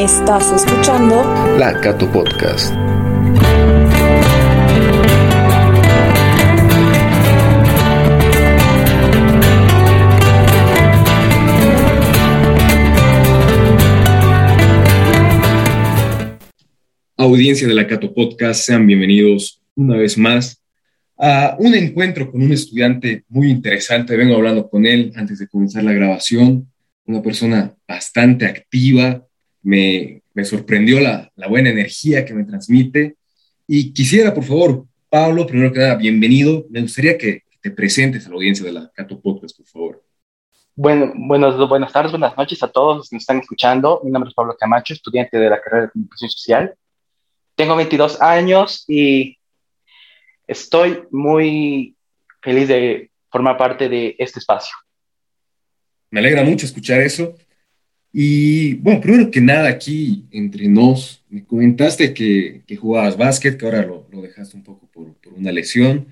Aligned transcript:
Estás 0.00 0.50
escuchando 0.50 1.22
La 1.58 1.78
Cato 1.78 2.10
Podcast. 2.10 2.72
Audiencia 17.18 17.68
de 17.68 17.74
la 17.74 17.86
Cato 17.86 18.14
Podcast, 18.14 18.62
sean 18.62 18.86
bienvenidos 18.86 19.60
una 19.74 19.98
vez 19.98 20.16
más 20.16 20.62
a 21.18 21.56
un 21.58 21.74
encuentro 21.74 22.32
con 22.32 22.40
un 22.40 22.52
estudiante 22.52 23.24
muy 23.28 23.50
interesante. 23.50 24.16
Vengo 24.16 24.36
hablando 24.36 24.70
con 24.70 24.86
él 24.86 25.12
antes 25.14 25.40
de 25.40 25.46
comenzar 25.46 25.84
la 25.84 25.92
grabación, 25.92 26.72
una 27.04 27.20
persona 27.20 27.74
bastante 27.86 28.46
activa, 28.46 29.26
me, 29.62 30.22
me 30.34 30.44
sorprendió 30.44 31.00
la, 31.00 31.30
la, 31.36 31.48
buena 31.48 31.70
energía 31.70 32.24
que 32.24 32.34
me 32.34 32.44
transmite. 32.44 33.16
Y 33.66 33.92
quisiera, 33.92 34.32
por 34.34 34.44
favor, 34.44 34.86
Pablo, 35.08 35.46
primero 35.46 35.72
que 35.72 35.80
nada, 35.80 35.96
bienvenido. 35.96 36.66
Me 36.70 36.82
gustaría 36.82 37.18
que 37.18 37.42
te 37.60 37.70
presentes 37.70 38.26
a 38.26 38.30
la 38.30 38.36
audiencia 38.36 38.64
de 38.64 38.72
la 38.72 38.90
Cato 38.94 39.20
Podcast, 39.20 39.56
por 39.56 39.66
favor. 39.66 40.04
Bueno, 40.74 41.12
buenos, 41.14 41.68
buenas 41.68 41.92
tardes, 41.92 42.12
buenas 42.12 42.36
noches 42.36 42.62
a 42.62 42.68
todos 42.68 42.96
los 42.96 43.08
que 43.08 43.16
nos 43.16 43.22
están 43.22 43.38
escuchando. 43.38 44.00
Mi 44.02 44.10
nombre 44.10 44.28
es 44.28 44.34
Pablo 44.34 44.56
Camacho, 44.58 44.94
estudiante 44.94 45.38
de 45.38 45.50
la 45.50 45.60
carrera 45.60 45.86
de 45.86 45.90
Comunicación 45.90 46.30
Social. 46.30 46.74
Tengo 47.54 47.76
22 47.76 48.22
años 48.22 48.84
y 48.88 49.36
estoy 50.46 51.02
muy 51.10 51.96
feliz 52.40 52.68
de 52.68 53.10
formar 53.30 53.58
parte 53.58 53.88
de 53.88 54.16
este 54.18 54.38
espacio. 54.38 54.74
Me 56.10 56.20
alegra 56.20 56.42
mucho 56.42 56.66
escuchar 56.66 57.00
eso. 57.00 57.34
Y 58.12 58.74
bueno, 58.74 59.00
primero 59.00 59.30
que 59.30 59.40
nada, 59.40 59.68
aquí 59.68 60.26
entre 60.32 60.68
nos, 60.68 61.22
me 61.28 61.44
comentaste 61.44 62.12
que, 62.12 62.62
que 62.66 62.76
jugabas 62.76 63.16
básquet, 63.16 63.56
que 63.56 63.64
ahora 63.64 63.86
lo, 63.86 64.08
lo 64.10 64.20
dejaste 64.22 64.56
un 64.56 64.64
poco 64.64 64.88
por, 64.92 65.14
por, 65.14 65.32
una 65.34 65.52
lesión. 65.52 66.08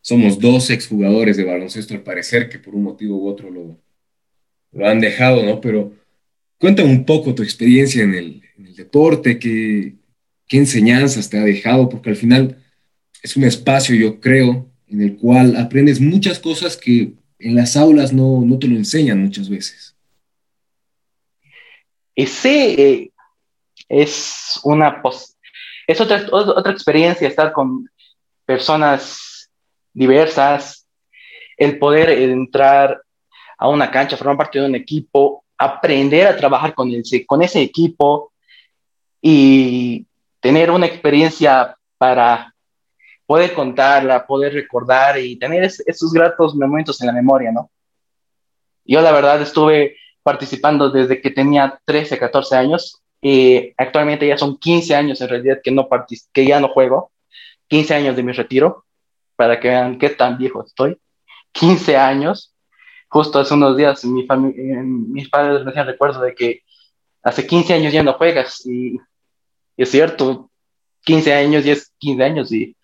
Somos 0.00 0.38
dos 0.38 0.70
exjugadores 0.70 1.36
de 1.36 1.44
baloncesto, 1.44 1.94
al 1.94 2.02
parecer, 2.02 2.48
que 2.48 2.58
por 2.58 2.74
un 2.74 2.84
motivo 2.84 3.16
u 3.16 3.28
otro 3.28 3.50
lo, 3.50 3.78
lo 4.72 4.88
han 4.88 5.00
dejado, 5.00 5.44
¿no? 5.44 5.60
Pero 5.60 5.92
cuéntame 6.58 6.90
un 6.90 7.04
poco 7.04 7.34
tu 7.34 7.42
experiencia 7.42 8.02
en 8.04 8.14
el, 8.14 8.42
deporte, 8.76 9.38
qué, 9.38 9.94
qué 10.46 10.56
enseñanzas 10.56 11.28
te 11.28 11.38
ha 11.38 11.44
dejado, 11.44 11.88
porque 11.88 12.10
al 12.10 12.16
final 12.16 12.56
es 13.22 13.36
un 13.36 13.44
espacio, 13.44 13.94
yo 13.94 14.20
creo, 14.20 14.70
en 14.88 15.02
el 15.02 15.16
cual 15.16 15.56
aprendes 15.56 16.00
muchas 16.00 16.38
cosas 16.38 16.76
que 16.76 17.12
en 17.38 17.54
las 17.54 17.76
aulas 17.76 18.12
no, 18.12 18.42
no 18.44 18.58
te 18.58 18.68
lo 18.68 18.76
enseñan 18.76 19.22
muchas 19.22 19.48
veces. 19.48 19.96
Eh, 22.22 23.10
es 23.88 24.60
una 24.62 25.02
es 25.86 26.00
otra, 26.00 26.26
otra 26.30 26.72
experiencia 26.72 27.26
estar 27.26 27.52
con 27.52 27.88
personas 28.44 29.50
diversas, 29.92 30.86
el 31.56 31.78
poder 31.78 32.10
entrar 32.10 33.02
a 33.58 33.68
una 33.68 33.90
cancha, 33.90 34.16
formar 34.16 34.36
parte 34.36 34.60
de 34.60 34.66
un 34.66 34.74
equipo, 34.74 35.44
aprender 35.58 36.26
a 36.26 36.36
trabajar 36.36 36.74
con, 36.74 36.90
el, 36.90 37.02
con 37.26 37.42
ese 37.42 37.60
equipo 37.60 38.32
y 39.20 40.06
tener 40.40 40.70
una 40.70 40.86
experiencia 40.86 41.76
para 41.98 42.54
poder 43.26 43.52
contarla, 43.52 44.26
poder 44.26 44.54
recordar 44.54 45.18
y 45.18 45.36
tener 45.36 45.64
es, 45.64 45.82
esos 45.86 46.12
gratos 46.12 46.54
momentos 46.54 47.00
en 47.00 47.08
la 47.08 47.12
memoria, 47.12 47.52
¿no? 47.52 47.70
Yo 48.84 49.00
la 49.02 49.12
verdad 49.12 49.40
estuve 49.42 49.96
participando 50.22 50.90
desde 50.90 51.20
que 51.20 51.30
tenía 51.30 51.80
13, 51.84 52.18
14 52.18 52.56
años. 52.56 53.00
Y 53.22 53.72
actualmente 53.76 54.26
ya 54.26 54.38
son 54.38 54.58
15 54.58 54.94
años 54.94 55.20
en 55.20 55.28
realidad 55.28 55.60
que, 55.62 55.70
no 55.70 55.88
que 56.32 56.46
ya 56.46 56.58
no 56.58 56.68
juego, 56.68 57.10
15 57.68 57.94
años 57.94 58.16
de 58.16 58.22
mi 58.22 58.32
retiro, 58.32 58.84
para 59.36 59.60
que 59.60 59.68
vean 59.68 59.98
qué 59.98 60.10
tan 60.10 60.38
viejo 60.38 60.64
estoy, 60.64 60.98
15 61.52 61.96
años, 61.96 62.54
justo 63.08 63.38
hace 63.38 63.54
unos 63.54 63.76
días 63.76 64.04
mi 64.04 64.26
mis 64.26 65.28
padres 65.28 65.64
me 65.64 65.70
hacían 65.70 65.86
recuerdo 65.86 66.22
de 66.22 66.34
que 66.34 66.62
hace 67.22 67.46
15 67.46 67.74
años 67.74 67.92
ya 67.92 68.02
no 68.02 68.14
juegas 68.14 68.64
y, 68.64 68.96
y 69.76 69.82
es 69.82 69.90
cierto, 69.90 70.50
15 71.02 71.34
años 71.34 71.66
y 71.66 71.70
es 71.70 71.92
15 71.98 72.24
años 72.24 72.52
y 72.52 72.76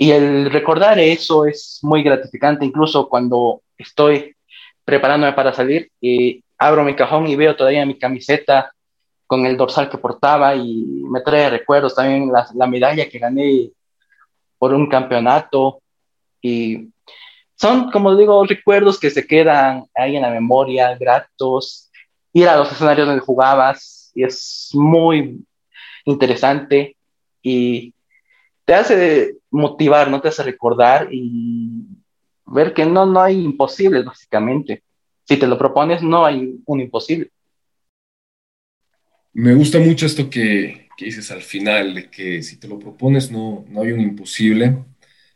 y 0.00 0.12
el 0.12 0.48
recordar 0.52 1.00
eso 1.00 1.44
es 1.44 1.80
muy 1.82 2.04
gratificante, 2.04 2.64
incluso 2.64 3.08
cuando 3.08 3.62
estoy 3.76 4.36
preparándome 4.88 5.34
para 5.34 5.52
salir 5.52 5.90
y 6.00 6.42
abro 6.56 6.82
mi 6.82 6.96
cajón 6.96 7.26
y 7.26 7.36
veo 7.36 7.54
todavía 7.54 7.84
mi 7.84 7.98
camiseta 7.98 8.72
con 9.26 9.44
el 9.44 9.54
dorsal 9.54 9.90
que 9.90 9.98
portaba 9.98 10.56
y 10.56 10.82
me 11.10 11.20
trae 11.20 11.50
recuerdos 11.50 11.94
también 11.94 12.32
la, 12.32 12.48
la 12.54 12.66
medalla 12.66 13.06
que 13.06 13.18
gané 13.18 13.70
por 14.56 14.72
un 14.72 14.88
campeonato. 14.88 15.82
Y 16.40 16.88
son, 17.54 17.90
como 17.90 18.16
digo, 18.16 18.42
recuerdos 18.46 18.98
que 18.98 19.10
se 19.10 19.26
quedan 19.26 19.84
ahí 19.94 20.16
en 20.16 20.22
la 20.22 20.30
memoria, 20.30 20.96
gratos, 20.96 21.90
ir 22.32 22.48
a 22.48 22.56
los 22.56 22.72
escenarios 22.72 23.08
donde 23.08 23.20
jugabas 23.20 24.10
y 24.14 24.24
es 24.24 24.70
muy 24.72 25.44
interesante 26.06 26.96
y 27.42 27.92
te 28.64 28.72
hace 28.72 29.34
motivar, 29.50 30.10
no 30.10 30.22
te 30.22 30.28
hace 30.28 30.42
recordar 30.44 31.08
y 31.12 31.84
ver 32.50 32.74
que 32.74 32.86
no, 32.86 33.06
no 33.06 33.20
hay 33.20 33.42
imposibles, 33.42 34.04
básicamente. 34.04 34.82
Si 35.24 35.36
te 35.36 35.46
lo 35.46 35.58
propones, 35.58 36.02
no 36.02 36.24
hay 36.24 36.60
un 36.64 36.80
imposible. 36.80 37.30
Me 39.32 39.54
gusta 39.54 39.78
mucho 39.78 40.06
esto 40.06 40.28
que, 40.28 40.88
que 40.96 41.04
dices 41.04 41.30
al 41.30 41.42
final, 41.42 41.94
de 41.94 42.10
que 42.10 42.42
si 42.42 42.58
te 42.58 42.66
lo 42.66 42.78
propones, 42.78 43.30
no, 43.30 43.64
no 43.68 43.82
hay 43.82 43.92
un 43.92 44.00
imposible. 44.00 44.76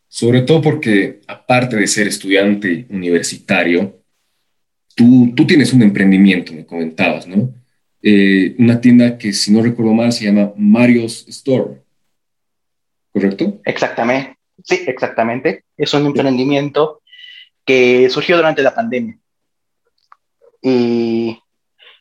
Sobre 0.08 0.42
todo 0.42 0.60
porque, 0.60 1.20
aparte 1.26 1.76
de 1.76 1.86
ser 1.86 2.06
estudiante 2.06 2.86
universitario, 2.90 4.00
tú, 4.94 5.32
tú 5.34 5.46
tienes 5.46 5.72
un 5.72 5.82
emprendimiento, 5.82 6.52
me 6.52 6.66
comentabas, 6.66 7.26
¿no? 7.26 7.54
Eh, 8.02 8.56
una 8.58 8.80
tienda 8.80 9.16
que, 9.16 9.32
si 9.32 9.52
no 9.52 9.62
recuerdo 9.62 9.92
mal, 9.94 10.12
se 10.12 10.24
llama 10.24 10.52
Mario's 10.56 11.26
Store. 11.28 11.82
¿correcto? 13.12 13.60
Exactamente, 13.64 14.36
sí, 14.64 14.80
exactamente. 14.86 15.64
Es 15.76 15.92
un 15.94 16.06
emprendimiento 16.06 17.01
que 17.64 18.08
surgió 18.10 18.36
durante 18.36 18.62
la 18.62 18.74
pandemia. 18.74 19.18
Y 20.60 21.38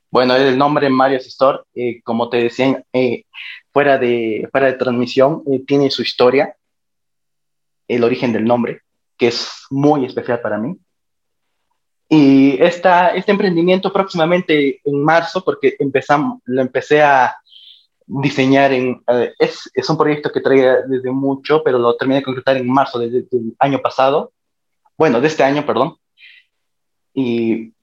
bueno, 0.10 0.36
el 0.36 0.58
nombre 0.58 0.90
Mario's 0.90 1.26
Store, 1.28 1.60
eh, 1.74 2.02
como 2.04 2.30
te 2.30 2.38
decía, 2.38 2.84
eh, 2.94 3.26
fuera, 3.72 3.98
de, 3.98 4.48
fuera 4.52 4.68
de 4.68 4.74
transmisión, 4.74 5.44
eh, 5.52 5.64
tiene 5.66 5.90
su 5.90 6.02
historia, 6.02 6.56
el 7.88 8.04
origen 8.04 8.34
del 8.34 8.46
nombre, 8.46 8.82
que 9.18 9.28
es 9.28 9.50
muy 9.70 10.06
especial 10.06 10.42
para 10.42 10.58
mí. 10.58 10.78
Y 12.10 12.62
esta, 12.62 13.10
este 13.10 13.32
emprendimiento 13.32 13.94
próximamente 13.94 14.82
en 14.84 15.04
marzo, 15.04 15.44
porque 15.44 15.76
empezamos, 15.80 16.42
lo 16.46 16.62
empecé 16.62 17.02
a, 17.02 17.36
diseñar. 18.12 18.74
Eh, 18.74 19.02
es, 19.40 19.70
es, 19.74 19.90
un 19.90 19.98
proyecto 19.98 20.32
que 20.32 20.42
traía 20.42 20.82
desde 20.88 21.12
mucho, 21.12 21.64
pero 21.64 21.78
lo 21.78 21.96
terminé 21.96 22.20
de 22.20 22.26
concretar 22.26 22.58
en 22.58 22.68
marzo 22.70 23.00
del, 23.00 23.28
del 23.30 23.56
año 23.60 23.80
pasado. 23.80 24.34
Bueno, 25.02 25.20
de 25.20 25.30
este 25.30 25.42
año, 25.42 25.66
perdón. 25.66 25.98
Y 27.12 27.74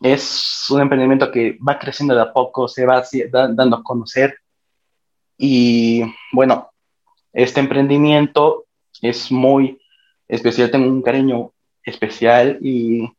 es 0.00 0.64
un 0.70 0.80
emprendimiento 0.80 1.28
que 1.32 1.58
va 1.58 1.76
creciendo 1.76 2.14
de 2.14 2.22
a 2.22 2.32
poco, 2.32 2.68
se 2.68 2.86
va 2.86 3.02
dando 3.32 3.76
a 3.78 3.82
conocer. 3.82 4.38
Y 5.36 6.04
bueno, 6.30 6.70
este 7.32 7.58
emprendimiento 7.58 8.66
es 9.02 9.32
muy 9.32 9.76
especial, 10.28 10.70
tengo 10.70 10.86
un 10.86 11.02
cariño 11.02 11.50
especial 11.82 12.58
y 12.60 13.12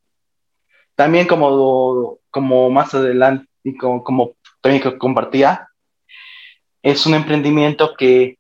también 0.96 1.28
como, 1.28 2.18
como 2.32 2.70
más 2.70 2.94
adelante, 2.94 3.46
y 3.62 3.76
como, 3.76 4.06
como 4.06 4.38
también 4.62 4.82
que 4.82 4.98
compartía, 4.98 5.68
es 6.82 7.06
un 7.06 7.14
emprendimiento 7.14 7.94
que 7.98 8.38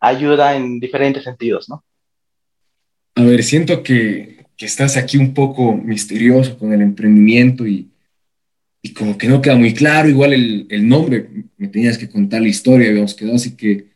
ayuda 0.00 0.56
en 0.56 0.80
diferentes 0.80 1.24
sentidos, 1.24 1.68
¿no? 1.68 1.84
A 3.16 3.20
ver, 3.22 3.42
siento 3.42 3.82
que, 3.82 4.35
que 4.56 4.66
estás 4.66 4.96
aquí 4.96 5.16
un 5.18 5.34
poco 5.34 5.74
misterioso 5.74 6.58
con 6.58 6.72
el 6.72 6.82
emprendimiento 6.82 7.66
y, 7.66 7.90
y 8.82 8.94
como 8.94 9.18
que 9.18 9.28
no 9.28 9.42
queda 9.42 9.56
muy 9.56 9.74
claro, 9.74 10.08
igual 10.08 10.32
el, 10.32 10.88
nombre, 10.88 11.28
me 11.56 11.68
tenías 11.68 11.98
que 11.98 12.08
contar 12.08 12.40
la 12.40 12.48
historia, 12.48 12.88
habíamos 12.88 13.14
quedado, 13.14 13.36
así 13.36 13.56
que, 13.56 13.90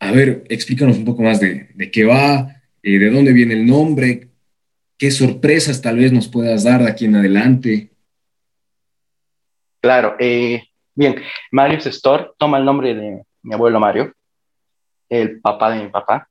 a 0.00 0.10
ver, 0.12 0.44
explícanos 0.48 0.96
un 0.96 1.04
poco 1.04 1.22
más 1.22 1.40
de, 1.40 1.68
de 1.74 1.90
qué 1.90 2.04
va, 2.04 2.62
eh, 2.82 2.98
de 2.98 3.10
dónde 3.10 3.32
viene 3.32 3.54
el 3.54 3.66
nombre, 3.66 4.28
qué 4.96 5.10
sorpresas 5.10 5.82
tal 5.82 5.98
vez 5.98 6.12
nos 6.12 6.28
puedas 6.28 6.64
dar 6.64 6.82
de 6.82 6.90
aquí 6.90 7.04
en 7.04 7.16
adelante. 7.16 7.90
Claro, 9.80 10.16
eh, 10.18 10.62
Bien, 10.94 11.22
Mario's 11.50 11.86
Store 11.86 12.32
toma 12.36 12.58
el 12.58 12.66
nombre 12.66 12.94
de 12.94 13.24
mi 13.42 13.54
abuelo 13.54 13.80
Mario, 13.80 14.12
el 15.08 15.40
papá 15.40 15.70
de 15.70 15.84
mi 15.84 15.88
papá, 15.88 16.28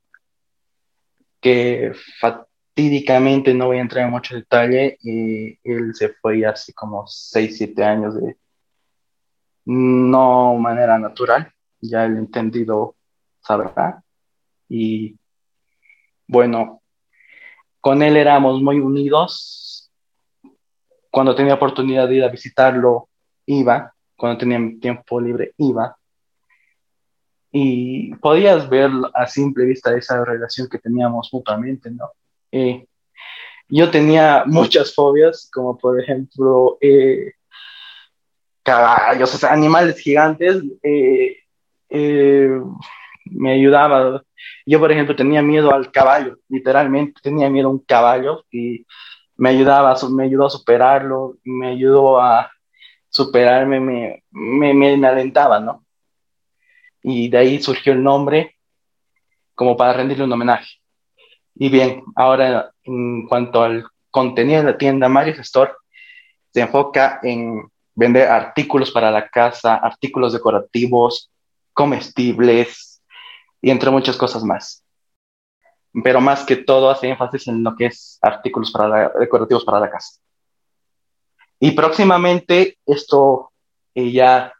que 1.42 1.94
fatídicamente 2.72 3.54
no 3.54 3.68
voy 3.68 3.78
a 3.78 3.82
entrar 3.82 4.06
en 4.06 4.12
mucho 4.12 4.36
detalle, 4.36 4.98
y 5.02 5.60
él 5.64 5.94
se 5.94 6.10
fue 6.22 6.46
hace 6.46 6.74
como 6.74 7.06
6, 7.06 7.58
7 7.58 7.84
años 7.84 8.16
de, 8.16 8.38
no 9.66 10.56
manera 10.56 10.98
natural, 10.98 11.52
ya 11.82 12.06
el 12.06 12.18
entendido 12.18 12.96
sabrá. 13.42 14.04
Y 14.70 15.18
bueno, 16.28 16.82
con 17.82 18.02
él 18.02 18.16
éramos 18.18 18.62
muy 18.62 18.80
unidos. 18.80 19.92
Cuando 21.12 21.36
tenía 21.36 21.56
oportunidad 21.56 22.08
de 22.08 22.16
ir 22.16 22.24
a 22.24 22.30
visitarlo, 22.30 23.10
iba. 23.46 23.94
Cuando 24.16 24.38
tenía 24.38 24.60
tiempo 24.80 25.20
libre, 25.20 25.54
iba. 25.58 25.98
Y 27.52 28.16
podías 28.16 28.70
ver 28.70 28.90
a 29.14 29.28
simple 29.28 29.66
vista 29.66 29.96
esa 29.96 30.24
relación 30.24 30.70
que 30.70 30.80
teníamos 30.80 31.30
mutuamente, 31.34 31.92
¿no? 31.92 32.12
Eh, 32.51 32.86
yo 33.69 33.89
tenía 33.92 34.44
muchas 34.48 34.94
fobias, 34.94 35.50
como 35.53 35.77
por 35.77 36.00
ejemplo 36.01 36.77
eh, 36.81 37.33
caballos, 38.63 39.33
o 39.33 39.38
sea, 39.38 39.53
animales 39.53 40.00
gigantes. 40.00 40.62
Eh, 40.83 41.38
me 43.25 43.51
ayudaba. 43.53 44.24
Yo, 44.65 44.80
por 44.80 44.92
ejemplo, 44.92 45.15
tenía 45.15 45.42
miedo 45.42 45.74
al 45.74 45.92
caballo, 45.92 46.38
literalmente 46.50 47.21
tenía 47.21 47.50
miedo 47.50 47.68
a 47.68 47.71
un 47.71 47.80
caballo 47.80 48.45
y 48.51 48.86
me 49.36 49.50
ayudaba, 49.50 49.95
me 50.12 50.24
ayudó 50.25 50.45
a 50.48 50.50
superarlo, 50.50 51.38
me 51.44 51.69
ayudó 51.69 52.21
a 52.21 52.51
superarme, 53.09 53.80
me, 53.80 54.24
me, 54.31 54.74
me 54.74 55.07
alentaba, 55.07 55.59
¿no? 55.59 55.86
Y 57.03 57.30
de 57.30 57.38
ahí 57.38 57.62
surgió 57.62 57.94
el 57.94 58.03
nombre 58.03 58.56
como 59.56 59.75
para 59.75 59.94
rendirle 59.94 60.24
un 60.24 60.33
homenaje. 60.33 60.81
Y 61.56 61.69
bien, 61.69 62.03
ahora 62.15 62.71
en 62.83 63.27
cuanto 63.27 63.62
al 63.62 63.86
contenido 64.09 64.59
de 64.63 64.71
la 64.71 64.77
tienda, 64.77 65.09
Mario 65.09 65.33
Store 65.42 65.71
se 66.53 66.62
enfoca 66.62 67.19
en 67.24 67.69
vender 67.95 68.27
artículos 68.27 68.92
para 68.92 69.12
la 69.12 69.27
casa, 69.27 69.75
artículos 69.75 70.33
decorativos, 70.33 71.30
comestibles, 71.74 72.92
y 73.62 73.69
entre 73.69 73.92
muchas 73.92 74.18
cosas 74.18 74.44
más. 74.44 74.83
Pero 76.03 76.19
más 76.19 76.45
que 76.45 76.56
todo 76.56 76.89
hace 76.89 77.09
énfasis 77.09 77.48
en 77.48 77.63
lo 77.63 77.75
que 77.75 77.88
es 77.88 78.18
artículos 78.21 78.71
para 78.71 79.09
decorativos 79.19 79.63
para 79.63 79.80
la 79.80 79.89
casa. 79.89 80.19
Y 81.59 81.71
próximamente, 81.71 82.77
esto 82.86 83.51
eh, 83.94 84.12
ya 84.12 84.53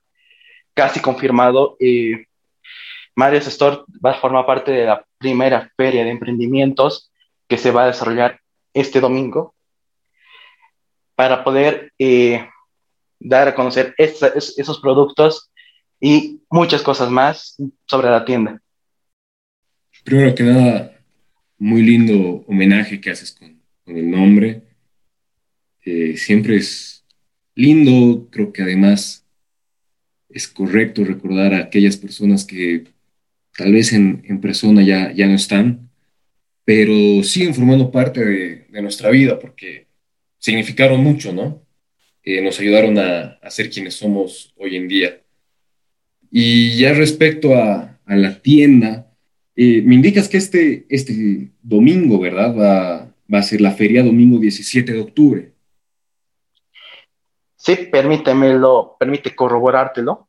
casi 0.74 1.00
confirmado, 1.00 1.78
eh, 1.80 2.28
Marius 3.16 3.48
Store 3.48 3.84
va 4.04 4.12
a 4.12 4.20
formar 4.20 4.46
parte 4.46 4.72
de 4.72 4.86
la 4.86 5.06
primera 5.18 5.72
feria 5.76 6.04
de 6.04 6.12
emprendimientos 6.12 7.12
que 7.48 7.58
se 7.58 7.72
va 7.72 7.84
a 7.84 7.88
desarrollar 7.88 8.40
este 8.74 9.00
domingo 9.00 9.54
para 11.16 11.44
poder 11.44 11.92
eh, 12.00 12.48
dar 13.20 13.48
a 13.48 13.56
conocer 13.56 13.94
esos 13.98 14.80
productos 14.80 15.52
y 16.00 16.42
muchas 16.50 16.82
cosas 16.82 17.10
más 17.10 17.56
sobre 17.86 18.10
la 18.10 18.26
tienda. 18.26 18.60
Primero 20.04 20.34
que 20.34 20.44
nada, 20.44 21.00
muy 21.58 21.84
lindo 21.84 22.44
homenaje 22.48 23.00
que 23.00 23.12
haces 23.12 23.32
con, 23.32 23.62
el 23.86 24.10
nombre. 24.10 24.64
Eh, 25.84 26.16
siempre 26.18 26.56
es 26.56 27.06
lindo, 27.54 28.28
creo 28.32 28.52
que 28.52 28.64
además 28.64 29.28
es 30.30 30.48
correcto 30.48 31.04
recordar 31.04 31.54
a 31.54 31.60
aquellas 31.60 31.98
personas 31.98 32.46
que 32.46 32.91
tal 33.56 33.72
vez 33.74 33.94
en, 33.94 34.42
persona 34.42 34.82
ya, 34.82 35.12
ya 35.14 35.28
no 35.28 35.36
están, 35.36 35.90
pero 36.66 37.24
siguen 37.24 37.54
formando 37.54 37.92
parte 37.92 38.24
de, 38.24 38.82
nuestra 38.82 39.10
vida 39.10 39.38
porque 39.40 39.88
significaron 40.38 41.04
mucho, 41.04 41.34
¿no? 41.34 41.62
Eh, 42.24 42.42
nos 42.42 42.60
ayudaron 42.60 42.98
a, 42.98 43.40
a, 43.42 43.50
ser 43.50 43.70
quienes 43.70 43.96
somos 43.96 44.54
hoy 44.58 44.76
en 44.76 44.88
día. 44.88 45.22
Y 46.32 46.78
ya 46.78 46.94
respecto 46.94 47.56
a, 47.56 48.00
a 48.06 48.16
la 48.16 48.42
tienda, 48.42 49.12
eh, 49.56 49.82
me 49.82 49.96
indicas 49.96 50.30
que 50.30 50.38
este, 50.38 50.86
este 50.90 51.52
domingo, 51.62 52.20
¿verdad? 52.20 52.56
Va, 52.56 53.14
va 53.34 53.40
a 53.40 53.44
ser 53.44 53.62
la 53.62 53.72
feria 53.72 54.04
domingo 54.04 54.40
17 54.40 54.92
de 54.92 55.00
octubre. 55.00 55.52
Sí, 57.56 57.76
permítemelo, 57.92 58.96
permite 59.00 59.36
corroborártelo. 59.36 60.28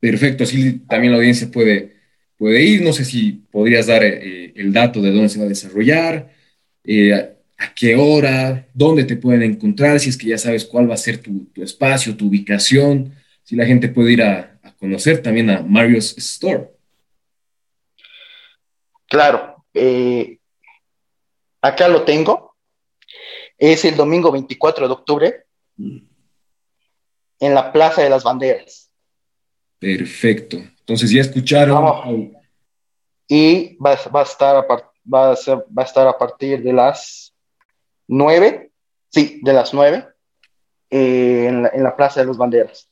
Perfecto, 0.00 0.44
así 0.44 0.80
también 0.80 1.12
la 1.12 1.18
audiencia 1.18 1.50
puede, 1.50 1.95
puede 2.36 2.62
ir. 2.62 2.82
No 2.82 2.92
sé 2.92 3.04
si 3.04 3.32
podrías 3.50 3.86
dar 3.86 4.04
eh, 4.04 4.52
el 4.56 4.72
dato 4.72 5.00
de 5.00 5.10
dónde 5.10 5.28
se 5.28 5.38
va 5.38 5.46
a 5.46 5.48
desarrollar, 5.48 6.32
eh, 6.84 7.12
a, 7.58 7.74
qué 7.74 7.96
hora, 7.96 8.68
dónde 8.74 9.04
te 9.04 9.16
pueden 9.16 9.42
encontrar, 9.42 9.98
si 10.00 10.10
es 10.10 10.16
que 10.16 10.28
ya 10.28 10.38
sabes 10.38 10.64
cuál 10.64 10.90
va 10.90 10.94
a 10.94 10.98
ser 10.98 11.18
tu, 11.18 11.48
espacio, 11.56 12.16
tu 12.16 12.28
ubicación, 12.28 13.14
si 13.42 13.56
la 13.56 13.66
gente 13.66 13.88
puede 13.88 14.12
ir 14.12 14.22
a, 14.22 14.58
a 14.62 14.72
conocer 14.76 15.22
también 15.22 15.50
a 15.50 15.62
Mario's 15.62 16.16
Store. 16.18 16.68
Claro, 19.08 19.64
eh, 19.72 20.38
acá 21.60 21.88
lo 21.88 22.02
tengo. 22.02 22.56
Es 23.58 23.84
el 23.84 23.96
domingo 23.96 24.30
24 24.30 24.86
de 24.86 24.92
octubre 24.92 25.44
en 25.78 27.54
la 27.54 27.72
Plaza 27.72 28.02
de 28.02 28.10
las 28.10 28.22
Banderas. 28.22 28.90
Perfecto. 29.78 30.58
Entonces 30.86 31.10
ya 31.10 31.20
escucharon. 31.20 32.32
Y 33.26 33.76
va, 33.78 33.90
a 33.90 34.22
estar 34.22 34.56
a 34.56 34.66
va, 35.12 35.30
a 35.32 35.82
estar 35.82 36.06
a 36.06 36.16
partir 36.16 36.62
de 36.62 36.72
las 36.72 37.34
9, 38.06 38.70
sí, 39.08 39.40
de 39.42 39.52
las 39.52 39.74
9, 39.74 40.06
eh, 40.90 41.46
en, 41.48 41.62
la, 41.64 41.70
en 41.74 41.82
la 41.82 41.96
Plaza 41.96 42.20
de 42.20 42.26
las 42.26 42.36
Banderas. 42.36 42.88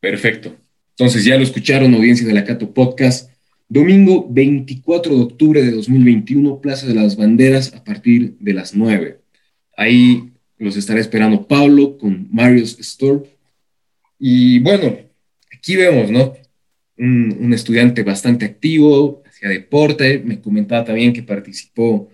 Perfecto. 0.00 0.52
Entonces 0.98 1.24
ya 1.24 1.36
lo 1.36 1.44
escucharon, 1.44 1.94
audiencia 1.94 2.26
de 2.26 2.34
la 2.34 2.44
Cato 2.44 2.74
Podcast. 2.74 3.30
Domingo 3.68 4.26
24 4.28 5.14
de 5.14 5.22
octubre 5.22 5.62
de 5.62 5.70
2021, 5.70 6.60
Plaza 6.60 6.88
de 6.88 6.94
las 6.94 7.16
Banderas 7.16 7.72
a 7.72 7.84
partir 7.84 8.36
de 8.40 8.52
las 8.52 8.74
9. 8.74 9.20
Ahí 9.76 10.32
los 10.58 10.76
estará 10.76 10.98
esperando 10.98 11.46
Pablo 11.46 11.98
con 11.98 12.26
Mario's 12.32 12.80
Store. 12.80 13.22
Y 14.18 14.58
bueno, 14.58 15.05
aquí 15.66 15.74
vemos, 15.74 16.12
¿no? 16.12 16.32
Un, 16.96 17.52
estudiante 17.52 18.04
bastante 18.04 18.44
activo, 18.44 19.24
hacia 19.26 19.48
deporte. 19.48 20.20
Me 20.20 20.40
comentaba 20.40 20.84
también 20.84 21.12
que 21.12 21.24
participó 21.24 22.08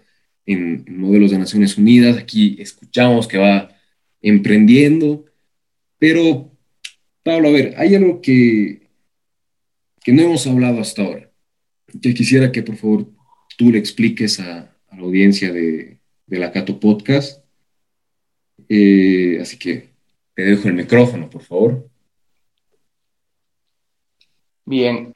en, 0.46 0.86
modelos 0.88 1.32
de 1.32 1.38
Naciones 1.38 1.76
Unidas. 1.76 2.16
Aquí 2.16 2.56
escuchamos 2.58 3.28
que 3.28 3.36
va 3.36 3.68
emprendiendo. 4.22 5.26
Pero, 5.98 6.50
Pablo, 7.22 7.48
a 7.48 7.52
ver, 7.52 7.74
hay 7.76 7.94
algo 7.94 8.22
que, 8.22 8.88
que 10.02 10.12
no 10.12 10.22
hemos 10.22 10.46
hablado 10.46 10.80
hasta 10.80 11.02
ahora 11.02 11.30
que 12.00 12.14
quisiera 12.14 12.50
que 12.50 12.62
por 12.62 12.76
favor 12.76 13.06
tú 13.58 13.70
le 13.70 13.78
expliques 13.78 14.40
a, 14.40 14.74
la 14.90 14.98
audiencia 14.98 15.52
de, 15.52 15.98
la 16.26 16.52
Cato 16.52 16.80
Podcast. 16.80 17.44
Eh, 18.66 19.38
así 19.42 19.58
que 19.58 19.90
te 20.34 20.42
dejo 20.42 20.68
el 20.68 20.74
micrófono, 20.74 21.28
por 21.28 21.42
favor. 21.42 21.91
Bien, 24.72 25.12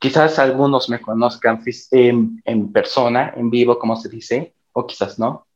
quizás 0.00 0.40
algunos 0.40 0.90
me 0.90 1.00
conozcan 1.00 1.62
en, 1.92 2.72
persona, 2.72 3.32
en 3.36 3.48
vivo, 3.48 3.78
como 3.78 3.94
se 3.94 4.08
dice, 4.08 4.54
o 4.72 4.88
quizás 4.88 5.20
no. 5.20 5.46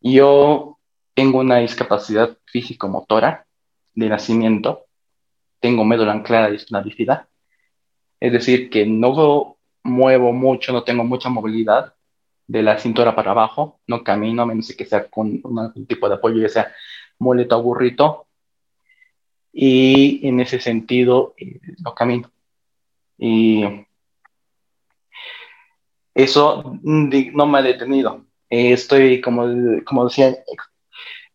Yo 0.00 0.80
tengo 1.14 1.38
una 1.38 1.58
discapacidad 1.58 2.36
físico-motora 2.46 3.46
de 3.94 4.08
nacimiento, 4.08 4.86
tengo 5.60 5.84
médula 5.84 6.10
anclada 6.10 6.48
bífida, 6.82 7.28
es 8.18 8.32
decir, 8.32 8.70
que 8.70 8.86
no 8.86 9.56
muevo 9.84 10.32
mucho, 10.32 10.72
no 10.72 10.82
tengo 10.82 11.04
mucha 11.04 11.28
movilidad 11.28 11.94
de 12.48 12.64
la 12.64 12.76
cintura 12.76 13.14
para 13.14 13.30
abajo, 13.30 13.78
no 13.86 14.02
camino, 14.02 14.42
a 14.42 14.46
menos 14.46 14.74
que 14.76 14.84
sea 14.84 15.08
con 15.08 15.40
un 15.44 15.86
tipo 15.86 16.08
de 16.08 16.16
apoyo, 16.16 16.42
ya 16.42 16.48
sea 16.48 16.72
muleto 17.20 17.56
o 17.56 17.62
burrito. 17.62 18.26
Y 19.52 20.26
en 20.26 20.40
ese 20.40 20.60
sentido, 20.60 21.34
eh, 21.38 21.60
no 21.78 21.94
camino. 21.94 22.30
Y 23.18 23.64
eso 26.14 26.78
no 26.82 27.46
me 27.46 27.58
ha 27.58 27.62
detenido. 27.62 28.24
Eh, 28.48 28.72
estoy, 28.72 29.20
como, 29.20 29.46
como 29.84 30.04
decía, 30.06 30.36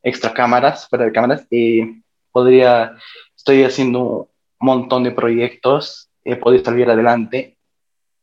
extra 0.04 0.34
cámaras, 0.34 0.88
fuera 0.90 1.06
de 1.06 1.12
cámaras. 1.12 1.48
Eh, 1.52 2.02
podría, 2.32 2.96
estoy 3.36 3.64
haciendo 3.64 4.30
un 4.60 4.68
montón 4.68 5.04
de 5.04 5.12
proyectos 5.12 6.10
he 6.26 6.36
podido 6.36 6.66
salir 6.66 6.90
adelante. 6.90 7.58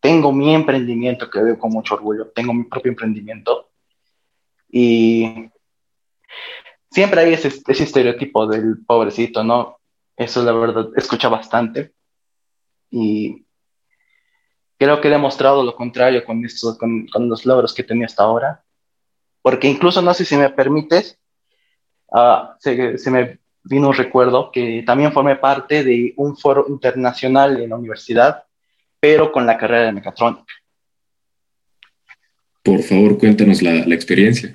Tengo 0.01 0.33
mi 0.33 0.55
emprendimiento 0.55 1.31
que 1.31 1.41
veo 1.41 1.59
con 1.59 1.71
mucho 1.71 1.95
orgullo, 1.95 2.31
tengo 2.35 2.53
mi 2.53 2.65
propio 2.65 2.91
emprendimiento. 2.91 3.71
Y 4.69 5.49
siempre 6.91 7.21
hay 7.21 7.35
ese, 7.35 7.49
estereotipo 7.69 8.47
del 8.49 8.85
pobrecito, 8.85 9.45
¿no? 9.45 9.79
Eso 10.23 10.43
la 10.45 10.53
verdad, 10.53 10.91
escucha 10.97 11.29
bastante. 11.29 11.93
Y 12.91 13.45
creo 14.79 15.01
que 15.01 15.09
he 15.09 15.11
demostrado 15.11 15.65
lo 15.65 15.75
contrario 15.75 16.25
con, 16.25 16.45
esto, 16.45 16.77
con, 16.79 17.09
los 17.29 17.45
logros 17.45 17.75
que 17.75 17.83
tenía 17.83 18.07
hasta 18.07 18.23
ahora. 18.23 18.65
Porque 19.43 19.69
incluso, 19.69 20.01
no 20.01 20.15
sé 20.15 20.25
si 20.25 20.37
me 20.37 20.51
permites, 20.51 21.19
uh, 22.09 22.55
se, 22.61 22.99
se, 22.99 23.11
me 23.11 23.41
vino 23.65 23.89
un 23.89 23.95
recuerdo 23.95 24.53
que 24.53 24.85
también 24.87 25.13
formé 25.13 25.37
parte 25.37 25.83
de 25.83 26.15
un 26.17 26.37
foro 26.37 26.67
internacional 26.69 27.61
en 27.61 27.71
la 27.71 27.77
universidad, 27.77 28.45
pero 29.01 29.33
con 29.33 29.47
la 29.47 29.59
carrera 29.59 29.87
de 29.87 29.93
mecatrónica. 29.93 30.55
Por 32.63 32.81
favor, 32.83 33.19
cuéntanos 33.19 33.61
la, 33.61 33.73
la 33.85 33.95
experiencia. 33.95 34.55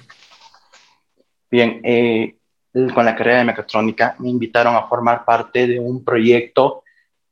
Bien, 1.51 1.81
eh, 1.83 2.36
con 2.93 3.05
la 3.05 3.15
carrera 3.15 3.39
de 3.39 3.45
mecatrónica 3.45 4.15
me 4.19 4.29
invitaron 4.29 4.75
a 4.75 4.87
formar 4.87 5.25
parte 5.25 5.67
de 5.67 5.79
un 5.79 6.03
proyecto 6.03 6.83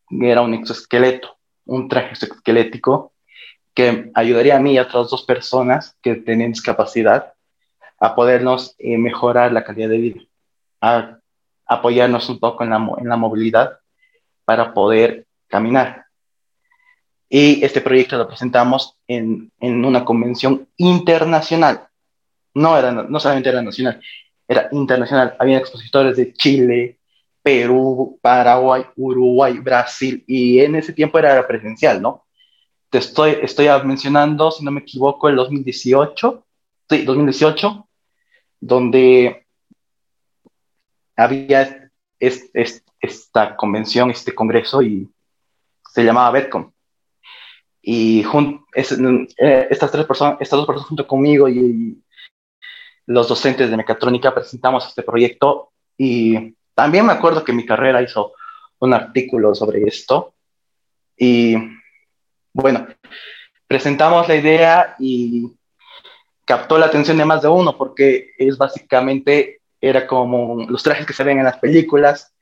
que 0.07 0.29
era 0.29 0.41
un 0.41 0.53
exoesqueleto, 0.53 1.37
un 1.65 1.87
traje 1.87 2.11
exoesquelético 2.11 3.13
que 3.73 4.11
ayudaría 4.13 4.55
a 4.55 4.59
mí 4.59 4.73
y 4.73 4.77
a 4.77 4.83
otras 4.83 5.09
dos 5.09 5.23
personas 5.23 5.97
que 6.01 6.15
tienen 6.15 6.53
discapacidad 6.53 7.33
a 7.99 8.15
podernos 8.15 8.75
eh, 8.77 8.97
mejorar 8.97 9.51
la 9.51 9.63
calidad 9.63 9.89
de 9.89 9.97
vida, 9.97 10.21
a 10.81 11.19
apoyarnos 11.65 12.29
un 12.29 12.39
poco 12.39 12.63
en 12.63 12.69
la, 12.69 12.77
en 12.97 13.09
la 13.09 13.17
movilidad 13.17 13.79
para 14.45 14.73
poder 14.73 15.25
caminar. 15.47 16.05
Y 17.27 17.63
este 17.65 17.81
proyecto 17.81 18.17
lo 18.17 18.27
presentamos 18.27 18.95
en, 19.07 19.51
en 19.59 19.83
una 19.83 20.05
convención 20.05 20.67
internacional. 20.77 21.87
No, 22.53 22.77
era, 22.77 22.91
no 22.91 23.19
solamente 23.19 23.49
era 23.49 23.61
nacional, 23.61 24.01
era 24.47 24.69
internacional. 24.71 25.35
Había 25.39 25.57
expositores 25.57 26.17
de 26.17 26.33
Chile, 26.33 26.99
Perú, 27.41 28.19
Paraguay, 28.21 28.85
Uruguay, 28.95 29.59
Brasil, 29.59 30.23
y 30.27 30.59
en 30.59 30.75
ese 30.75 30.93
tiempo 30.93 31.19
era 31.19 31.45
presencial, 31.47 32.01
¿no? 32.01 32.25
Te 32.89 32.99
estoy, 32.99 33.37
estoy 33.41 33.67
mencionando, 33.83 34.51
si 34.51 34.63
no 34.63 34.71
me 34.71 34.81
equivoco, 34.81 35.29
el 35.29 35.35
2018, 35.35 36.45
sí, 36.89 37.03
2018, 37.03 37.87
donde 38.59 39.45
había 41.15 41.91
esta 42.19 43.55
convención, 43.55 44.09
este 44.09 44.33
congreso, 44.33 44.81
y 44.81 45.09
se 45.93 46.03
llamaba 46.03 46.31
Betcom. 46.31 46.71
Y 47.81 48.23
eh, 48.23 49.67
estas, 49.69 49.91
tres 49.91 50.05
personas, 50.05 50.37
estas 50.39 50.57
dos 50.57 50.65
personas 50.65 50.87
junto 50.87 51.05
conmigo 51.05 51.47
y, 51.47 52.01
los 53.07 53.27
docentes 53.27 53.69
de 53.69 53.77
mecatrónica 53.77 54.33
presentamos 54.33 54.87
este 54.87 55.03
proyecto 55.03 55.71
y 55.97 56.55
también 56.73 57.05
me 57.05 57.13
acuerdo 57.13 57.43
que 57.43 57.53
mi 57.53 57.65
carrera 57.65 58.01
hizo 58.01 58.33
un 58.79 58.93
artículo 58.93 59.55
sobre 59.55 59.83
esto. 59.83 60.33
Y 61.17 61.55
bueno, 62.53 62.87
presentamos 63.67 64.27
la 64.27 64.35
idea 64.35 64.95
y 64.99 65.51
captó 66.45 66.77
la 66.77 66.87
atención 66.87 67.17
de 67.17 67.25
más 67.25 67.41
de 67.41 67.47
uno 67.47 67.77
porque 67.77 68.31
es 68.37 68.57
básicamente, 68.57 69.61
era 69.79 70.05
como 70.07 70.65
los 70.67 70.83
trajes 70.83 71.05
que 71.05 71.13
se 71.13 71.23
ven 71.23 71.39
en 71.39 71.45
las 71.45 71.57
películas, 71.59 72.33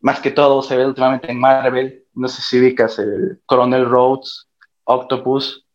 más 0.00 0.20
que 0.20 0.30
todo 0.30 0.62
se 0.62 0.76
ve 0.76 0.86
últimamente 0.86 1.30
en 1.30 1.38
Marvel, 1.38 2.04
no 2.14 2.28
sé 2.28 2.42
si 2.42 2.58
ubicas 2.58 2.98
el 2.98 3.40
Coronel 3.46 3.86
Rhodes, 3.86 4.48
Octopus, 4.84 5.66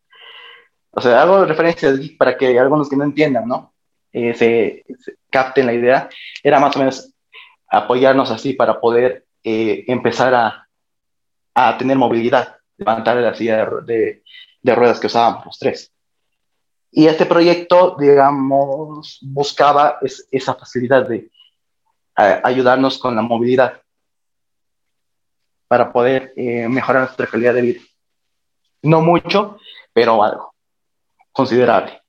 o 0.92 1.00
sea, 1.00 1.22
hago 1.22 1.44
referencias 1.44 1.98
para 2.18 2.36
que 2.36 2.58
algunos 2.58 2.88
que 2.88 2.96
no 2.96 3.04
entiendan, 3.04 3.46
¿no? 3.48 3.72
Eh, 4.12 4.34
se, 4.34 4.84
capten 5.30 5.66
la 5.66 5.72
idea, 5.72 6.08
era 6.42 6.58
más 6.58 6.74
o 6.74 6.78
menos 6.78 7.14
apoyarnos 7.68 8.30
así 8.30 8.52
para 8.54 8.80
poder 8.80 9.24
eh, 9.44 9.84
empezar 9.86 10.34
a, 10.34 10.68
a, 11.54 11.78
tener 11.78 11.96
movilidad, 11.96 12.56
levantar 12.76 13.16
la 13.18 13.34
silla 13.34 13.68
de, 13.86 14.22
de, 14.62 14.74
ruedas 14.74 14.98
que 14.98 15.06
usábamos 15.06 15.46
los 15.46 15.58
tres. 15.58 15.92
Y 16.90 17.06
este 17.06 17.26
proyecto, 17.26 17.96
digamos, 17.98 19.20
buscaba 19.22 19.98
esa 20.32 20.54
facilidad 20.54 21.08
de 21.08 21.30
ayudarnos 22.16 22.98
con 22.98 23.14
la 23.14 23.22
movilidad 23.22 23.80
para 25.68 25.92
poder 25.92 26.32
eh, 26.36 26.68
mejorar 26.68 27.02
nuestra 27.02 27.28
calidad 27.28 27.54
de 27.54 27.62
vida. 27.62 27.80
No 28.82 29.00
mucho, 29.00 29.58
pero 29.92 30.22
algo 30.22 30.52
considerable. 31.32 31.99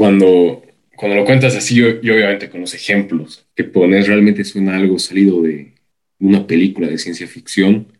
Cuando, 0.00 0.62
cuando 0.96 1.14
lo 1.14 1.26
cuentas 1.26 1.54
así, 1.54 1.74
yo, 1.74 1.88
obviamente 1.88 2.48
con 2.48 2.62
los 2.62 2.72
ejemplos 2.72 3.46
que 3.54 3.64
pones, 3.64 4.08
realmente 4.08 4.44
suena 4.44 4.76
algo 4.76 4.98
salido 4.98 5.42
de 5.42 5.74
una 6.18 6.46
película 6.46 6.88
de 6.88 6.96
ciencia 6.96 7.26
ficción, 7.26 7.92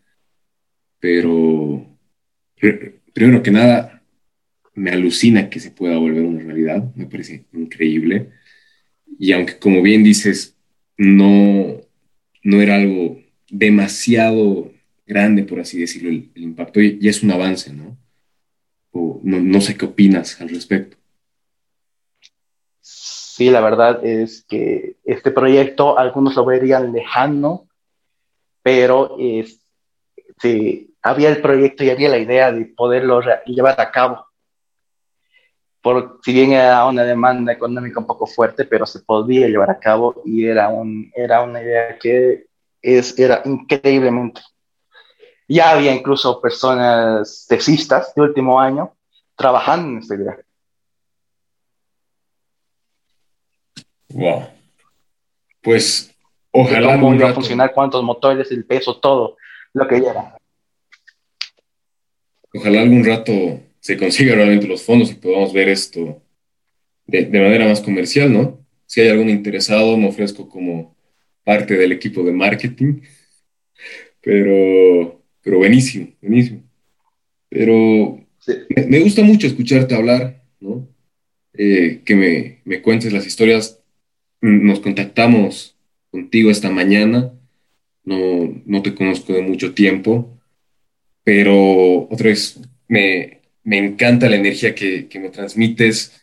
pero 0.99 1.85
primero 3.13 3.43
que 3.43 3.51
nada, 3.51 4.03
me 4.73 4.89
alucina 4.89 5.47
que 5.51 5.59
se 5.59 5.69
pueda 5.69 5.99
volver 5.99 6.23
una 6.23 6.41
realidad, 6.41 6.91
me 6.95 7.05
parece 7.05 7.45
increíble. 7.53 8.31
Y 9.19 9.33
aunque 9.33 9.59
como 9.59 9.83
bien 9.83 10.03
dices, 10.03 10.57
no, 10.97 11.81
no 12.41 12.61
era 12.63 12.77
algo 12.77 13.21
demasiado 13.47 14.73
grande, 15.05 15.43
por 15.43 15.59
así 15.59 15.79
decirlo, 15.79 16.09
el, 16.09 16.31
impacto, 16.33 16.81
ya 16.81 17.11
es 17.11 17.21
un 17.21 17.29
avance, 17.29 17.71
¿no? 17.71 17.95
O 18.89 19.21
no, 19.23 19.39
no 19.39 19.61
sé 19.61 19.77
qué 19.77 19.85
opinas 19.85 20.41
al 20.41 20.49
respecto. 20.49 21.00
Sí, 23.41 23.49
la 23.49 23.61
verdad 23.61 24.05
es 24.05 24.45
que 24.47 24.97
este 25.03 25.31
proyecto 25.31 25.97
algunos 25.97 26.35
lo 26.35 26.45
verían 26.45 26.93
lejano, 26.93 27.67
pero 28.61 29.15
es, 29.17 29.65
sí, 30.39 30.93
había 31.01 31.29
el 31.29 31.41
proyecto 31.41 31.83
y 31.83 31.89
había 31.89 32.09
la 32.09 32.19
idea 32.19 32.51
de 32.51 32.65
poderlo 32.65 33.19
llevar 33.47 33.81
a 33.81 33.89
cabo. 33.89 34.27
Por, 35.81 36.19
si 36.23 36.33
bien 36.33 36.51
era 36.51 36.85
una 36.85 37.03
demanda 37.03 37.51
económica 37.51 37.99
un 37.99 38.05
poco 38.05 38.27
fuerte, 38.27 38.63
pero 38.65 38.85
se 38.85 38.99
podía 38.99 39.47
llevar 39.47 39.71
a 39.71 39.79
cabo 39.79 40.21
y 40.23 40.45
era, 40.45 40.69
un, 40.69 41.11
era 41.15 41.41
una 41.41 41.63
idea 41.63 41.97
que 41.97 42.45
es, 42.79 43.17
era 43.17 43.41
increíblemente. 43.45 44.41
Ya 45.47 45.71
había 45.71 45.95
incluso 45.95 46.39
personas 46.39 47.47
tesistas 47.49 48.13
de 48.13 48.21
último 48.21 48.59
año 48.59 48.93
trabajando 49.35 49.93
en 49.93 49.97
esta 49.97 50.13
idea. 50.13 50.37
Wow. 54.13 54.47
Pues 55.61 56.13
ojalá. 56.51 56.99
¿Cómo 56.99 57.13
iba 57.15 57.29
a 57.29 57.33
funcionar? 57.33 57.71
¿Cuántos 57.73 58.03
motores? 58.03 58.51
El 58.51 58.65
peso, 58.65 58.97
todo 58.97 59.37
lo 59.73 59.87
que 59.87 59.99
lleva. 59.99 60.37
Ojalá 62.53 62.81
algún 62.81 63.05
rato 63.05 63.33
se 63.79 63.97
consiga 63.97 64.35
realmente 64.35 64.67
los 64.67 64.83
fondos 64.83 65.11
y 65.11 65.15
podamos 65.15 65.53
ver 65.53 65.69
esto 65.69 66.21
de, 67.05 67.25
manera 67.27 67.67
más 67.67 67.81
comercial, 67.81 68.31
¿no? 68.31 68.59
Si 68.85 69.01
hay 69.01 69.09
algún 69.09 69.29
interesado, 69.29 69.97
me 69.97 70.07
ofrezco 70.07 70.49
como 70.49 70.95
parte 71.43 71.75
del 71.75 71.91
equipo 71.91 72.23
de 72.23 72.31
marketing. 72.31 73.01
Pero, 74.21 75.21
pero 75.41 75.57
buenísimo, 75.57 76.09
buenísimo. 76.21 76.61
Pero 77.49 78.19
me, 78.75 78.85
me, 78.85 78.99
gusta 78.99 79.23
mucho 79.23 79.47
escucharte 79.47 79.95
hablar, 79.95 80.43
¿no? 80.59 80.87
Eh, 81.53 82.01
que 82.05 82.15
me, 82.15 82.61
me 82.65 82.81
cuentes 82.81 83.11
las 83.11 83.25
historias 83.25 83.80
nos 84.41 84.79
contactamos 84.79 85.75
contigo 86.09 86.51
esta 86.51 86.69
mañana. 86.69 87.31
No, 88.03 88.61
no 88.65 88.81
te 88.81 88.95
conozco 88.95 89.33
de 89.33 89.43
mucho 89.43 89.73
tiempo, 89.73 90.37
pero 91.23 92.07
otra 92.09 92.29
vez 92.29 92.59
me, 92.87 93.41
me 93.63 93.77
encanta 93.77 94.29
la 94.29 94.37
energía 94.37 94.73
que, 94.73 95.07
que, 95.07 95.19
me 95.19 95.29
transmites. 95.29 96.19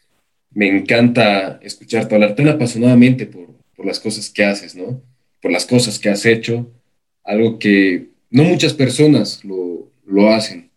Me 0.50 0.66
encanta 0.66 1.60
escucharte 1.62 2.14
hablar 2.14 2.34
tan 2.34 2.48
apasionadamente 2.48 3.26
por, 3.26 3.46
por 3.76 3.87
las 3.87 4.00
cosas 4.00 4.28
que 4.30 4.44
haces, 4.44 4.75
¿no? 4.75 5.00
Por 5.40 5.52
las 5.52 5.66
cosas 5.66 5.98
que 5.98 6.08
has 6.08 6.26
hecho. 6.26 6.68
Algo 7.22 7.58
que 7.58 8.08
no 8.30 8.42
muchas 8.44 8.75
personas 8.75 9.44
lo, 9.44 9.92
lo 10.04 10.30
hacen. 10.30 10.70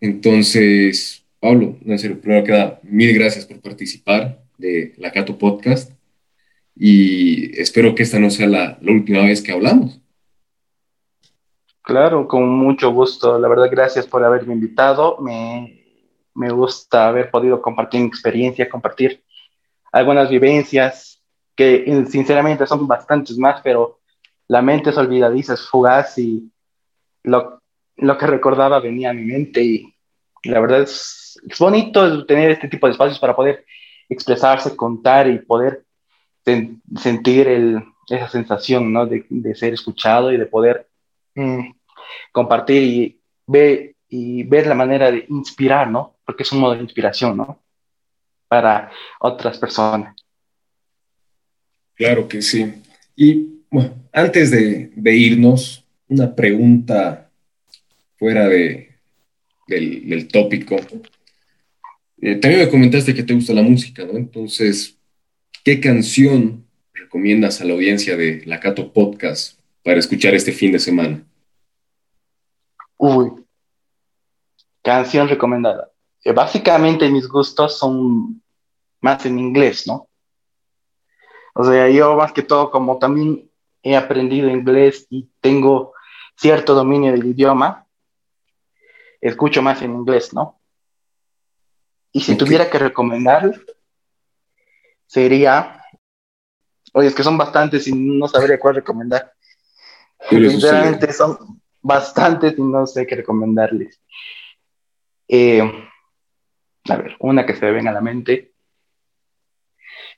Entonces, 0.00 1.24
Pablo, 1.40 1.78
en 1.84 1.98
serio, 1.98 2.20
primero 2.20 2.44
que 2.44 2.52
nada, 2.52 2.80
mil 2.82 3.12
gracias 3.12 3.44
por 3.44 3.60
participar 3.60 4.42
de 4.56 4.94
la 4.96 5.12
Cato 5.12 5.36
Podcast 5.36 5.92
y 6.82 7.60
espero 7.60 7.94
que 7.94 8.04
esta 8.04 8.18
no 8.18 8.30
sea 8.30 8.48
la, 8.48 8.78
última 8.80 9.20
vez 9.24 9.42
que 9.42 9.52
hablamos. 9.52 10.00
Claro, 11.82 12.26
con 12.26 12.48
mucho 12.48 12.90
gusto. 12.90 13.38
La 13.38 13.48
verdad, 13.48 13.68
gracias 13.70 14.06
por 14.06 14.24
haberme 14.24 14.54
invitado. 14.54 15.18
Me, 15.18 15.84
me 16.34 16.50
gusta 16.50 17.08
haber 17.08 17.30
podido 17.30 17.60
compartir 17.60 18.00
mi 18.00 18.06
experiencia, 18.06 18.70
compartir 18.70 19.22
algunas 19.92 20.30
vivencias 20.30 21.22
que 21.54 21.84
sinceramente 22.08 22.66
son 22.66 22.88
bastantes 22.88 23.36
más, 23.36 23.60
pero 23.62 24.00
la 24.48 24.62
mente 24.62 24.88
es 24.88 24.96
olvidadiza, 24.96 25.52
es 25.52 25.68
fugaz 25.68 26.16
y 26.16 26.50
lo, 27.24 27.60
lo 27.96 28.16
que 28.16 28.26
recordaba 28.26 28.80
venía 28.80 29.10
a 29.10 29.14
mi 29.14 29.26
mente 29.26 29.62
y 29.62 29.94
la 30.44 30.60
verdad 30.60 30.80
es, 30.80 31.38
es 31.46 31.58
bonito 31.58 32.24
tener 32.24 32.52
este 32.52 32.68
tipo 32.68 32.86
de 32.86 32.92
espacios 32.92 33.18
para 33.18 33.36
poder 33.36 33.66
expresarse, 34.08 34.74
contar 34.74 35.28
y 35.28 35.40
poder 35.40 35.84
sentir 37.00 37.48
esa 38.08 38.28
sensación 38.28 38.92
¿no? 38.92 39.06
de, 39.06 39.54
ser 39.54 39.74
escuchado 39.74 40.32
y 40.32 40.36
de 40.36 40.46
poder 40.46 40.88
mm, 41.34 41.70
compartir 42.32 42.82
y 42.82 43.20
ver, 43.46 44.66
la 44.66 44.74
manera 44.74 45.10
de 45.10 45.26
inspirar, 45.28 45.90
¿no? 45.90 46.16
Porque 46.24 46.42
es 46.42 46.52
un 46.52 46.60
modo 46.60 46.74
de 46.74 46.82
inspiración, 46.82 47.36
¿no? 47.36 47.62
Para 48.48 48.90
otras 49.20 49.58
personas. 49.58 50.16
Claro 51.94 52.26
que 52.28 52.42
sí. 52.42 52.72
Y 53.14 53.62
bueno, 53.70 53.94
antes 54.12 54.50
de, 54.50 54.90
irnos, 55.14 55.84
una 56.08 56.34
pregunta 56.34 57.30
fuera 58.16 58.48
de, 58.48 58.96
del, 59.66 60.28
tópico. 60.28 60.76
Eh, 62.20 62.36
también 62.36 62.62
me 62.62 62.68
comentaste 62.68 63.14
que 63.14 63.22
te 63.22 63.34
gusta 63.34 63.52
la 63.52 63.62
música, 63.62 64.04
¿no? 64.04 64.16
Entonces, 64.16 64.98
¿qué 65.64 65.80
canción 65.80 66.66
recomiendas 66.94 67.60
a 67.60 67.64
la 67.64 67.74
audiencia 67.74 68.16
de 68.16 68.42
La 68.46 68.60
Cato 68.60 68.92
Podcast 68.92 69.58
para 69.84 69.98
escuchar 69.98 70.34
este 70.34 70.52
fin 70.52 70.72
de 70.72 70.78
semana? 70.78 71.22
Uy, 72.96 73.32
canción 74.82 75.28
recomendada. 75.28 75.90
Eh, 76.24 76.32
básicamente 76.32 77.10
mis 77.10 77.28
gustos 77.28 77.78
son 77.78 78.42
más 79.00 79.24
en 79.26 79.38
inglés, 79.38 79.86
¿no? 79.86 80.08
O 81.54 81.64
sea, 81.64 81.88
yo 81.90 82.16
más 82.16 82.32
que 82.32 82.42
todo, 82.42 82.70
como 82.70 82.98
también 82.98 83.50
he 83.82 83.96
aprendido 83.96 84.48
inglés 84.48 85.06
y 85.10 85.28
tengo 85.40 85.94
cierto 86.36 86.74
dominio 86.74 87.12
del 87.12 87.26
idioma, 87.26 87.86
escucho 89.20 89.62
más 89.62 89.82
en 89.82 89.92
inglés, 89.92 90.32
¿no? 90.32 90.58
Y 92.12 92.20
si 92.20 92.36
tuviera 92.36 92.68
que 92.70 92.78
recomendar, 92.78 93.52
sería, 95.10 95.82
oye, 96.92 97.08
es 97.08 97.14
que 97.16 97.24
son 97.24 97.36
bastantes 97.36 97.88
y 97.88 97.92
no 97.92 98.28
sabría 98.28 98.60
cuál 98.60 98.76
recomendar. 98.76 99.32
Sinceramente 100.28 101.12
son 101.12 101.60
bastantes 101.82 102.56
y 102.56 102.62
no 102.62 102.86
sé 102.86 103.04
qué 103.08 103.16
recomendarles. 103.16 104.00
Eh, 105.26 105.62
a 106.88 106.96
ver, 106.96 107.16
una 107.18 107.44
que 107.44 107.56
se 107.56 107.64
me 107.64 107.72
venga 107.72 107.90
a 107.90 107.94
la 107.94 108.00
mente 108.00 108.52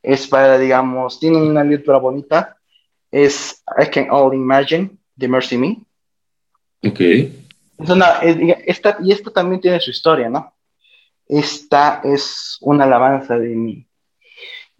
es 0.02 0.26
para, 0.26 0.58
digamos, 0.58 1.18
tiene 1.18 1.38
una 1.38 1.64
letra 1.64 1.96
bonita, 1.96 2.58
es 3.10 3.64
I 3.78 3.88
Can 3.88 4.08
All 4.10 4.34
Imagine 4.34 4.90
de 5.16 5.28
Mercy 5.28 5.56
Me. 5.56 5.78
Ok. 6.86 7.00
Es 7.00 7.88
una, 7.88 8.18
esta, 8.18 8.98
y 9.02 9.12
esta 9.12 9.30
también 9.30 9.62
tiene 9.62 9.80
su 9.80 9.90
historia, 9.90 10.28
¿no? 10.28 10.52
Esta 11.26 12.02
es 12.04 12.58
una 12.60 12.84
alabanza 12.84 13.38
de 13.38 13.48
mi, 13.48 13.86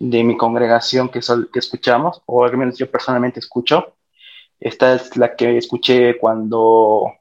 de 0.03 0.25
mi 0.25 0.37
congregación 0.37 1.09
que, 1.09 1.21
que 1.53 1.59
escuchamos, 1.61 2.23
o 2.27 2.45
al 2.45 2.57
menos 2.57 2.77
yo 2.77 2.91
personalmente 2.91 3.39
escucho. 3.39 3.95
Esta 4.59 4.95
es 4.95 5.17
la 5.17 5.37
que 5.37 5.57
escuché 5.57 6.19
cuando 6.19 7.13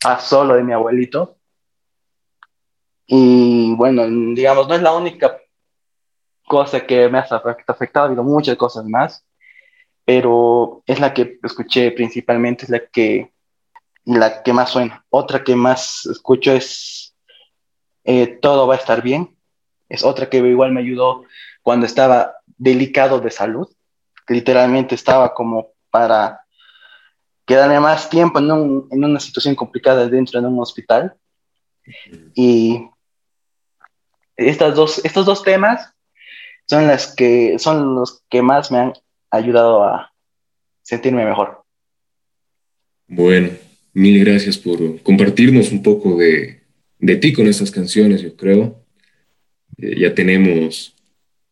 pasó 0.00 0.44
lo 0.44 0.54
de 0.54 0.64
mi 0.64 0.72
abuelito. 0.72 1.36
Y 3.06 3.72
bueno, 3.76 4.04
digamos, 4.34 4.66
no 4.66 4.74
es 4.74 4.82
la 4.82 4.96
única 4.96 5.38
cosa 6.44 6.84
que 6.84 7.08
me 7.08 7.18
ha 7.18 7.26
afectado, 7.68 8.06
ha 8.06 8.08
habido 8.08 8.24
muchas 8.24 8.56
cosas 8.56 8.84
más, 8.84 9.24
pero 10.04 10.82
es 10.86 10.98
la 10.98 11.14
que 11.14 11.38
escuché 11.44 11.92
principalmente, 11.92 12.64
es 12.64 12.70
la 12.70 12.80
que, 12.80 13.32
la 14.04 14.42
que 14.42 14.52
más 14.52 14.70
suena. 14.70 15.04
Otra 15.08 15.44
que 15.44 15.54
más 15.54 16.04
escucho 16.06 16.50
es 16.50 17.14
eh, 18.02 18.26
Todo 18.26 18.66
va 18.66 18.74
a 18.74 18.78
estar 18.78 19.02
bien, 19.02 19.36
es 19.88 20.02
otra 20.02 20.28
que 20.28 20.38
igual 20.38 20.72
me 20.72 20.80
ayudó 20.80 21.24
cuando 21.68 21.84
estaba 21.84 22.38
delicado 22.56 23.20
de 23.20 23.30
salud, 23.30 23.68
literalmente 24.26 24.94
estaba 24.94 25.34
como 25.34 25.74
para 25.90 26.40
quedarme 27.44 27.78
más 27.78 28.08
tiempo 28.08 28.38
en, 28.38 28.46
en 28.90 29.04
una 29.04 29.20
situación 29.20 29.54
complicada 29.54 30.08
dentro 30.08 30.40
de 30.40 30.46
un 30.46 30.58
hospital. 30.60 31.14
Y 32.34 32.88
estas 34.34 34.74
dos, 34.76 35.04
estos 35.04 35.26
dos 35.26 35.42
temas 35.42 35.92
son 36.64 36.86
las 36.86 37.14
que 37.14 37.58
son 37.58 37.96
los 37.96 38.22
que 38.30 38.40
más 38.40 38.72
me 38.72 38.78
han 38.78 38.92
ayudado 39.30 39.84
a 39.84 40.10
sentirme 40.80 41.26
mejor. 41.26 41.64
Bueno, 43.06 43.50
mil 43.92 44.24
gracias 44.24 44.56
por 44.56 45.02
compartirnos 45.02 45.70
un 45.70 45.82
poco 45.82 46.16
de, 46.16 46.62
ti 47.20 47.34
con 47.34 47.46
estas 47.46 47.70
canciones, 47.70 48.22
yo 48.22 48.34
creo. 48.34 48.82
Eh, 49.76 50.00
ya 50.00 50.14
tenemos 50.14 50.94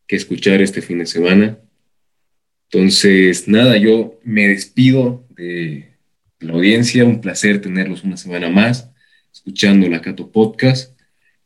que 0.07 0.17
escuchar 0.17 0.61
este 0.63 0.83
fin 0.83 0.99
de 0.99 1.07
semana. 1.07 1.59
Entonces, 2.71 3.47
nada, 3.49 3.77
yo 3.77 4.19
me 4.25 4.49
despido 4.49 5.25
de 5.31 5.95
la 6.41 6.55
audiencia. 6.55 7.05
Un 7.05 7.21
placer 7.21 7.61
tenerlos 7.61 8.05
una 8.05 8.17
semana 8.17 8.49
más 8.49 8.91
escuchando 9.33 9.89
la 9.89 10.01
Cato 10.01 10.31
Podcast. 10.31 10.99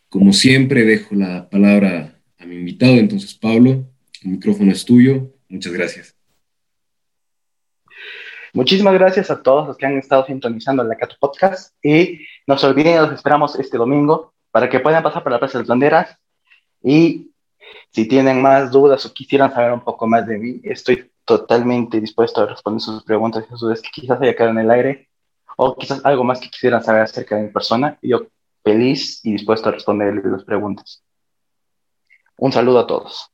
Como 0.08 0.32
siempre, 0.32 0.84
dejo 0.84 1.14
la 1.14 1.48
palabra 1.50 2.20
a 2.38 2.46
mi 2.46 2.56
invitado. 2.56 2.94
Entonces, 2.94 3.34
Pablo, 3.34 3.86
el 4.22 4.30
micrófono 4.30 4.72
es 4.72 4.84
tuyo. 4.84 5.32
Muchas 5.48 5.72
gracias. 5.72 6.16
Muchísimas 8.52 8.94
gracias 8.94 9.30
a 9.30 9.42
todos 9.42 9.68
los 9.68 9.76
que 9.76 9.86
han 9.86 9.98
estado 9.98 10.26
sintonizando 10.26 10.82
la 10.82 10.96
Cato 10.96 11.16
Podcast 11.20 11.74
y 11.84 12.26
no 12.46 12.58
se 12.58 12.66
olviden, 12.66 13.00
los 13.02 13.12
esperamos 13.12 13.56
este 13.58 13.78
domingo 13.78 14.34
para 14.50 14.68
que 14.68 14.80
puedan 14.80 15.04
pasar 15.04 15.22
por 15.22 15.30
la 15.30 15.38
Plaza 15.38 15.58
de 15.58 15.62
las 15.62 15.68
Banderas 15.68 16.18
y 16.82 17.29
si 17.90 18.06
tienen 18.06 18.40
más 18.40 18.70
dudas 18.70 19.04
o 19.06 19.12
quisieran 19.12 19.52
saber 19.52 19.72
un 19.72 19.80
poco 19.80 20.06
más 20.06 20.26
de 20.26 20.38
mí, 20.38 20.60
estoy 20.64 21.10
totalmente 21.24 22.00
dispuesto 22.00 22.42
a 22.42 22.46
responder 22.46 22.80
sus 22.80 23.04
preguntas 23.04 23.44
y 23.44 23.50
sus 23.50 23.60
dudas 23.60 23.82
que 23.82 23.90
quizás 23.92 24.20
haya 24.20 24.34
quedado 24.34 24.50
en 24.50 24.58
el 24.58 24.70
aire 24.70 25.08
o 25.56 25.76
quizás 25.76 26.04
algo 26.04 26.24
más 26.24 26.40
que 26.40 26.48
quisieran 26.48 26.82
saber 26.82 27.02
acerca 27.02 27.36
de 27.36 27.42
mi 27.42 27.48
persona. 27.50 27.98
Yo 28.02 28.26
feliz 28.64 29.20
y 29.24 29.32
dispuesto 29.32 29.68
a 29.68 29.72
responderles 29.72 30.24
las 30.24 30.44
preguntas. 30.44 31.02
Un 32.36 32.52
saludo 32.52 32.80
a 32.80 32.86
todos. 32.86 33.30